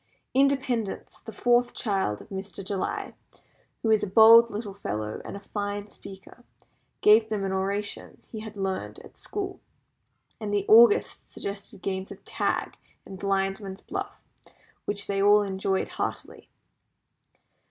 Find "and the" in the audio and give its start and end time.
10.39-10.65